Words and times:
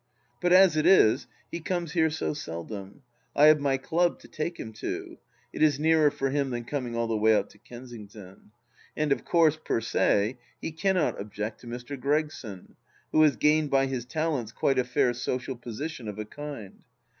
But 0.41 0.51
as 0.51 0.75
it 0.75 0.87
is 0.87 1.27
he 1.51 1.59
comes 1.59 1.91
here 1.91 2.09
so 2.09 2.33
seldom! 2.33 3.03
I 3.35 3.45
have 3.45 3.59
my 3.59 3.77
club 3.77 4.17
to 4.21 4.27
take 4.27 4.59
him 4.59 4.73
to; 4.73 5.19
it 5.53 5.61
is 5.61 5.79
nearer 5.79 6.09
for 6.09 6.31
him 6.31 6.49
than 6.49 6.63
coming 6.63 6.95
all 6.95 7.05
the 7.05 7.15
way 7.15 7.35
out 7.35 7.51
to 7.51 7.59
Kensington. 7.59 8.49
And 8.97 9.11
of 9.11 9.23
course, 9.23 9.59
per 9.63 9.79
se, 9.79 10.39
he 10.59 10.71
cannot 10.71 11.21
object 11.21 11.61
to 11.61 11.67
Mr. 11.67 11.99
Gregson, 11.99 12.77
who 13.11 13.21
has 13.21 13.35
gained 13.35 13.69
by 13.69 13.85
his 13.85 14.05
talents 14.05 14.51
quite 14.51 14.79
a 14.79 14.83
fair 14.83 15.13
social 15.13 15.55
position 15.55 16.07
of 16.07 16.17
a 16.17 16.25
kind. 16.25 16.81